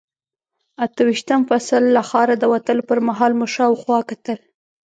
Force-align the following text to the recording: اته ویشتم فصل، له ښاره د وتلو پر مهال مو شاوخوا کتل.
اته 0.85 1.01
ویشتم 1.07 1.41
فصل، 1.49 1.83
له 1.95 2.01
ښاره 2.09 2.35
د 2.39 2.43
وتلو 2.53 2.83
پر 2.89 2.99
مهال 3.07 3.31
مو 3.39 3.45
شاوخوا 3.55 3.99
کتل. 4.09 4.37